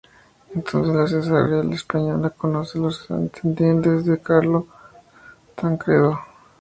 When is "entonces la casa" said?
0.55-1.45